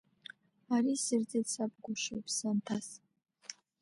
Ари 0.75 0.93
сирҵеит 1.03 1.47
саб 1.53 1.71
гәышьа 1.83 2.15
иԥсы 2.19 2.43
анҭаз. 2.51 2.87